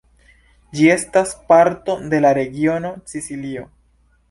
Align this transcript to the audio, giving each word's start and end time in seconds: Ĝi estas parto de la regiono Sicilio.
Ĝi 0.79 0.87
estas 0.93 1.33
parto 1.53 1.97
de 2.15 2.23
la 2.27 2.33
regiono 2.41 2.93
Sicilio. 3.15 3.71